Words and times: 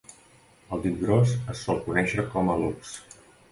El 0.77 0.81
dit 0.85 0.97
gros 1.01 1.35
es 1.55 1.63
sol 1.67 1.83
conèixer 1.85 2.27
com 2.35 2.53
hallux. 2.57 2.99